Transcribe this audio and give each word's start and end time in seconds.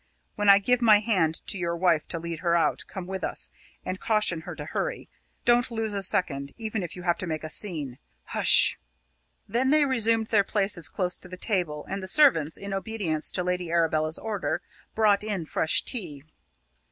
When 0.33 0.49
I 0.49 0.57
give 0.57 0.81
my 0.81 0.99
hand 0.99 1.45
to 1.45 1.59
your 1.59 1.75
wife 1.77 2.07
to 2.07 2.17
lead 2.17 2.39
her 2.39 2.55
out, 2.57 2.85
come 2.87 3.05
with 3.05 3.23
us 3.23 3.51
and 3.85 3.99
caution 3.99 4.41
her 4.41 4.55
to 4.55 4.65
hurry. 4.65 5.07
Don't 5.45 5.69
lose 5.69 5.93
a 5.93 6.01
second, 6.01 6.53
even 6.57 6.81
if 6.81 6.95
you 6.95 7.03
have 7.03 7.19
to 7.19 7.27
make 7.27 7.43
a 7.43 7.51
scene. 7.51 7.99
Hs 8.29 8.35
s 8.39 8.39
s 8.39 8.47
h!" 8.47 8.79
Then 9.47 9.69
they 9.69 9.85
resumed 9.85 10.29
their 10.29 10.43
places 10.43 10.89
close 10.89 11.17
to 11.17 11.27
the 11.29 11.37
table, 11.37 11.85
and 11.87 12.01
the 12.01 12.07
servants, 12.07 12.57
in 12.57 12.73
obedience 12.73 13.31
to 13.33 13.43
Lady 13.43 13.69
Arabella's 13.69 14.17
order, 14.17 14.63
brought 14.95 15.23
in 15.23 15.45
fresh 15.45 15.83
tea. 15.83 16.23